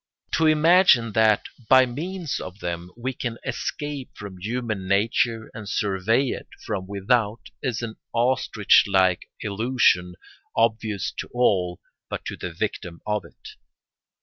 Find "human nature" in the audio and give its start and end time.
4.39-5.51